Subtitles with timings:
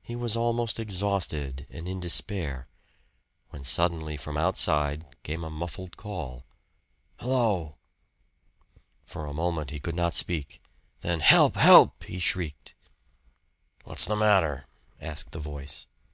[0.00, 2.66] He was almost exhausted and in despair
[3.50, 6.46] when suddenly from outside came a muffled call
[7.20, 7.76] "Hello!"
[9.04, 10.62] For a moment he could not speak.
[11.02, 11.56] Then "Help!
[11.56, 12.74] Help!" he shrieked.
[13.84, 14.66] "What's the matter?"
[14.98, 15.86] asked the voice.